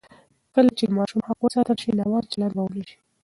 کله 0.55 0.69
چې 0.77 0.83
د 0.87 0.91
ماشوم 0.97 1.21
حق 1.27 1.39
وساتل 1.41 1.77
شي، 1.83 1.91
ناوړه 1.99 2.27
چلند 2.31 2.53
به 2.55 2.61
ونه 2.63 2.83
شي. 2.89 2.97